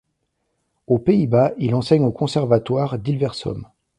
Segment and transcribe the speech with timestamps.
[0.87, 3.67] Aux Pays-Bas, il enseigne au conservatoire d’Hilversum.